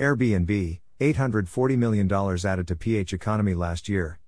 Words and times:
Airbnb, 0.00 0.80
$840 0.98 1.76
million 1.76 2.10
added 2.10 2.66
to 2.68 2.74
PH 2.74 3.12
economy 3.12 3.52
last 3.52 3.86
year. 3.86 4.18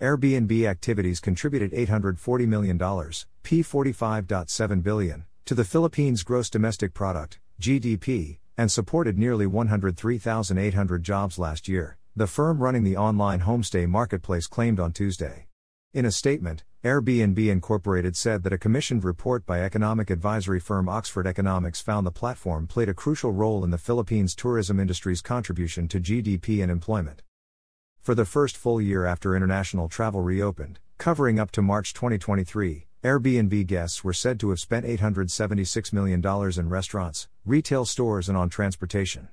Airbnb 0.00 0.66
activities 0.66 1.20
contributed 1.20 1.70
$840 1.70 2.48
million, 2.48 2.76
P45.7 2.76 4.82
billion, 4.82 5.26
to 5.44 5.54
the 5.54 5.64
Philippines 5.64 6.24
gross 6.24 6.50
domestic 6.50 6.94
product, 6.94 7.38
GDP, 7.60 8.38
and 8.58 8.72
supported 8.72 9.18
nearly 9.18 9.46
103,800 9.46 11.02
jobs 11.04 11.38
last 11.38 11.68
year, 11.68 11.96
the 12.16 12.26
firm 12.26 12.58
running 12.58 12.82
the 12.82 12.96
online 12.96 13.42
homestay 13.42 13.88
marketplace 13.88 14.48
claimed 14.48 14.80
on 14.80 14.92
Tuesday. 14.92 15.46
In 15.94 16.04
a 16.04 16.10
statement, 16.10 16.64
Airbnb 16.82 17.38
Incorporated 17.38 18.16
said 18.16 18.42
that 18.42 18.54
a 18.54 18.58
commissioned 18.58 19.04
report 19.04 19.44
by 19.44 19.60
economic 19.60 20.08
advisory 20.08 20.58
firm 20.58 20.88
Oxford 20.88 21.26
Economics 21.26 21.82
found 21.82 22.06
the 22.06 22.10
platform 22.10 22.66
played 22.66 22.88
a 22.88 22.94
crucial 22.94 23.32
role 23.32 23.62
in 23.64 23.70
the 23.70 23.76
Philippines 23.76 24.34
tourism 24.34 24.80
industry's 24.80 25.20
contribution 25.20 25.88
to 25.88 26.00
GDP 26.00 26.62
and 26.62 26.72
employment. 26.72 27.20
For 28.00 28.14
the 28.14 28.24
first 28.24 28.56
full 28.56 28.80
year 28.80 29.04
after 29.04 29.36
international 29.36 29.90
travel 29.90 30.22
reopened, 30.22 30.78
covering 30.96 31.38
up 31.38 31.50
to 31.50 31.60
March 31.60 31.92
2023, 31.92 32.86
Airbnb 33.04 33.66
guests 33.66 34.02
were 34.02 34.14
said 34.14 34.40
to 34.40 34.48
have 34.48 34.58
spent 34.58 34.86
$876 34.86 35.92
million 35.92 36.24
in 36.58 36.68
restaurants, 36.70 37.28
retail 37.44 37.84
stores, 37.84 38.26
and 38.26 38.38
on 38.38 38.48
transportation. 38.48 39.28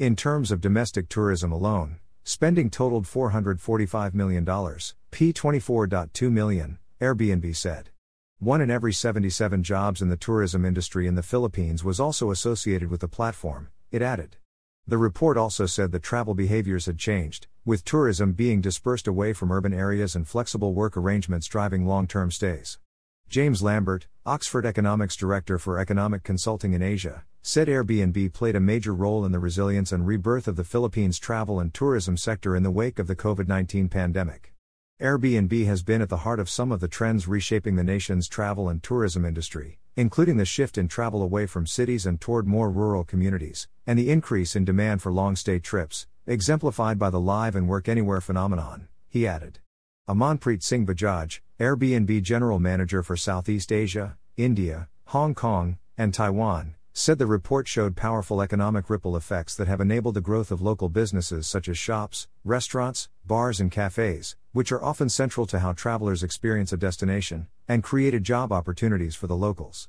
In 0.00 0.16
terms 0.16 0.50
of 0.50 0.60
domestic 0.60 1.08
tourism 1.08 1.52
alone, 1.52 2.00
Spending 2.28 2.68
totaled 2.68 3.06
$445 3.06 4.12
million, 4.12 4.44
P24.2 4.44 6.30
million, 6.30 6.78
Airbnb 7.00 7.54
said. 7.54 7.90
One 8.40 8.60
in 8.60 8.72
every 8.72 8.92
77 8.92 9.62
jobs 9.62 10.02
in 10.02 10.08
the 10.08 10.16
tourism 10.16 10.64
industry 10.64 11.06
in 11.06 11.14
the 11.14 11.22
Philippines 11.22 11.84
was 11.84 12.00
also 12.00 12.32
associated 12.32 12.90
with 12.90 13.00
the 13.00 13.08
platform, 13.08 13.68
it 13.92 14.02
added. 14.02 14.36
The 14.84 14.98
report 14.98 15.36
also 15.36 15.66
said 15.66 15.92
that 15.92 16.02
travel 16.02 16.34
behaviors 16.34 16.86
had 16.86 16.98
changed, 16.98 17.46
with 17.64 17.84
tourism 17.84 18.32
being 18.32 18.60
dispersed 18.60 19.06
away 19.06 19.32
from 19.32 19.52
urban 19.52 19.72
areas 19.72 20.16
and 20.16 20.26
flexible 20.26 20.74
work 20.74 20.96
arrangements 20.96 21.46
driving 21.46 21.86
long 21.86 22.08
term 22.08 22.32
stays. 22.32 22.78
James 23.28 23.62
Lambert, 23.62 24.08
Oxford 24.26 24.66
Economics 24.66 25.14
Director 25.14 25.58
for 25.58 25.78
Economic 25.78 26.24
Consulting 26.24 26.72
in 26.72 26.82
Asia, 26.82 27.24
said 27.42 27.68
Airbnb 27.68 28.32
played 28.32 28.56
a 28.56 28.60
major 28.60 28.94
role 28.94 29.24
in 29.24 29.30
the 29.30 29.38
resilience 29.38 29.92
and 29.92 30.04
rebirth 30.04 30.48
of 30.48 30.56
the 30.56 30.64
Philippines 30.64 31.20
travel 31.20 31.60
and 31.60 31.72
tourism 31.72 32.16
sector 32.16 32.56
in 32.56 32.64
the 32.64 32.72
wake 32.72 32.98
of 32.98 33.06
the 33.06 33.14
COVID 33.14 33.46
19 33.46 33.88
pandemic. 33.88 34.52
Airbnb 35.00 35.64
has 35.64 35.84
been 35.84 36.02
at 36.02 36.08
the 36.08 36.16
heart 36.18 36.40
of 36.40 36.50
some 36.50 36.72
of 36.72 36.80
the 36.80 36.88
trends 36.88 37.28
reshaping 37.28 37.76
the 37.76 37.84
nation's 37.84 38.26
travel 38.26 38.68
and 38.68 38.82
tourism 38.82 39.24
industry, 39.24 39.78
including 39.94 40.38
the 40.38 40.44
shift 40.44 40.76
in 40.76 40.88
travel 40.88 41.22
away 41.22 41.46
from 41.46 41.68
cities 41.68 42.04
and 42.04 42.20
toward 42.20 42.48
more 42.48 42.68
rural 42.68 43.04
communities, 43.04 43.68
and 43.86 43.96
the 43.96 44.10
increase 44.10 44.56
in 44.56 44.64
demand 44.64 45.00
for 45.00 45.12
long 45.12 45.36
stay 45.36 45.60
trips, 45.60 46.08
exemplified 46.26 46.98
by 46.98 47.10
the 47.10 47.20
live 47.20 47.54
and 47.54 47.68
work 47.68 47.88
anywhere 47.88 48.20
phenomenon, 48.20 48.88
he 49.08 49.24
added. 49.24 49.60
Amanpreet 50.08 50.64
Singh 50.64 50.84
Bajaj, 50.84 51.38
Airbnb 51.60 52.20
General 52.24 52.58
Manager 52.58 53.04
for 53.04 53.16
Southeast 53.16 53.70
Asia, 53.70 54.16
India, 54.36 54.88
Hong 55.06 55.32
Kong, 55.32 55.78
and 55.96 56.12
Taiwan, 56.12 56.74
said 56.98 57.16
the 57.16 57.26
report 57.26 57.68
showed 57.68 57.94
powerful 57.94 58.42
economic 58.42 58.90
ripple 58.90 59.16
effects 59.16 59.54
that 59.54 59.68
have 59.68 59.80
enabled 59.80 60.14
the 60.14 60.20
growth 60.20 60.50
of 60.50 60.60
local 60.60 60.88
businesses 60.88 61.46
such 61.46 61.68
as 61.68 61.78
shops, 61.78 62.26
restaurants, 62.44 63.08
bars, 63.24 63.60
and 63.60 63.70
cafes, 63.70 64.34
which 64.50 64.72
are 64.72 64.82
often 64.82 65.08
central 65.08 65.46
to 65.46 65.60
how 65.60 65.72
travelers 65.72 66.24
experience 66.24 66.72
a 66.72 66.76
destination, 66.76 67.46
and 67.68 67.84
created 67.84 68.24
job 68.24 68.52
opportunities 68.52 69.14
for 69.14 69.28
the 69.28 69.36
locals. 69.36 69.88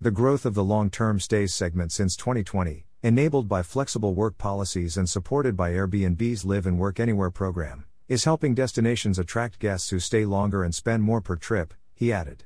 The 0.00 0.10
growth 0.10 0.46
of 0.46 0.54
the 0.54 0.64
long 0.64 0.88
term 0.88 1.20
stays 1.20 1.52
segment 1.52 1.92
since 1.92 2.16
2020, 2.16 2.86
enabled 3.02 3.46
by 3.46 3.62
flexible 3.62 4.14
work 4.14 4.38
policies 4.38 4.96
and 4.96 5.10
supported 5.10 5.54
by 5.54 5.72
Airbnb's 5.72 6.46
Live 6.46 6.66
and 6.66 6.78
Work 6.78 6.98
Anywhere 6.98 7.30
program, 7.30 7.84
is 8.08 8.24
helping 8.24 8.54
destinations 8.54 9.18
attract 9.18 9.58
guests 9.58 9.90
who 9.90 10.00
stay 10.00 10.24
longer 10.24 10.64
and 10.64 10.74
spend 10.74 11.02
more 11.02 11.20
per 11.20 11.36
trip, 11.36 11.74
he 11.94 12.10
added. 12.10 12.44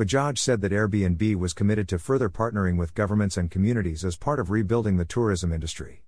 Bajaj 0.00 0.38
said 0.38 0.62
that 0.62 0.72
Airbnb 0.72 1.36
was 1.36 1.52
committed 1.52 1.86
to 1.88 1.98
further 1.98 2.30
partnering 2.30 2.78
with 2.78 2.94
governments 2.94 3.36
and 3.36 3.50
communities 3.50 4.02
as 4.02 4.16
part 4.16 4.40
of 4.40 4.48
rebuilding 4.48 4.96
the 4.96 5.04
tourism 5.04 5.52
industry. 5.52 6.04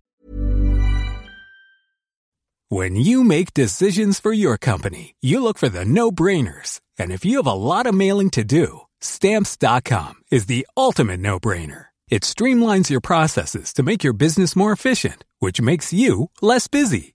When 2.71 2.97
you 2.97 3.23
make 3.23 3.53
decisions 3.53 4.19
for 4.19 4.33
your 4.33 4.57
company, 4.57 5.15
you 5.21 5.43
look 5.43 5.59
for 5.59 5.69
the 5.69 5.85
no 5.85 6.11
brainers. 6.11 6.81
And 6.99 7.13
if 7.13 7.23
you 7.23 7.37
have 7.37 7.47
a 7.47 7.53
lot 7.53 7.85
of 7.85 7.95
mailing 7.95 8.31
to 8.31 8.45
do, 8.45 8.81
stamps.com 9.03 10.15
is 10.31 10.47
the 10.47 10.67
ultimate 10.75 11.21
no 11.21 11.39
brainer. 11.39 11.87
It 12.09 12.23
streamlines 12.23 12.89
your 12.89 13.03
processes 13.03 13.75
to 13.75 13.83
make 13.83 14.03
your 14.03 14.15
business 14.15 14.57
more 14.57 14.73
efficient, 14.73 15.27
which 15.39 15.61
makes 15.61 15.93
you 15.93 16.31
less 16.41 16.67
busy. 16.67 17.15